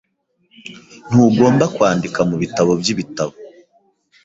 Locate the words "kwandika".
1.75-2.19